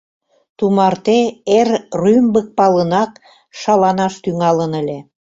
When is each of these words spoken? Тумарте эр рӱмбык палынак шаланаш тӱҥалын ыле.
Тумарте 0.57 1.17
эр 1.57 1.69
рӱмбык 2.01 2.47
палынак 2.57 3.11
шаланаш 3.59 4.13
тӱҥалын 4.23 4.71
ыле. 4.81 4.99